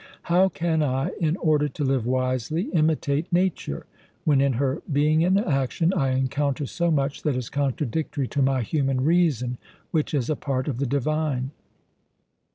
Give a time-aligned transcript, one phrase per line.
[0.23, 3.85] How can I, in order to live wisely, imitate Nature,
[4.25, 8.63] when in her being and action I encounter so much that is contradictory to my
[8.63, 9.59] human reason,
[9.91, 11.51] which is a part of the divine?"